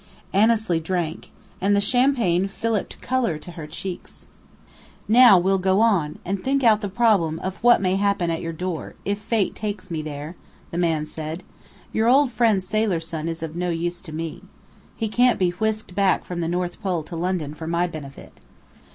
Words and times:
Annesley 0.33 0.79
drank. 0.79 1.29
And 1.61 1.75
the 1.75 1.79
champagne 1.79 2.47
filliped 2.47 2.99
colour 3.01 3.37
to 3.37 3.51
her 3.51 3.67
cheeks. 3.67 4.25
"Now 5.07 5.37
we'll 5.37 5.59
go 5.59 5.79
on 5.79 6.17
and 6.25 6.43
think 6.43 6.63
out 6.63 6.81
the 6.81 6.89
problem 6.89 7.37
of 7.41 7.57
what 7.57 7.81
may 7.83 7.97
happen 7.97 8.31
at 8.31 8.41
your 8.41 8.51
door 8.51 8.95
if 9.05 9.19
Fate 9.19 9.53
takes 9.53 9.91
me 9.91 10.01
there," 10.01 10.35
the 10.71 10.77
man 10.79 11.05
said. 11.05 11.43
"Your 11.93 12.07
old 12.07 12.31
friend's 12.31 12.65
sailor 12.67 12.99
son 12.99 13.27
is 13.27 13.43
no 13.53 13.69
use 13.69 14.01
to 14.01 14.11
me. 14.11 14.41
He 14.95 15.07
can't 15.07 15.37
be 15.37 15.51
whisked 15.51 15.93
back 15.93 16.25
from 16.25 16.39
the 16.39 16.47
North 16.47 16.81
Pole 16.81 17.03
to 17.03 17.15
London 17.15 17.53
for 17.53 17.67
my 17.67 17.85
benefit. 17.85 18.33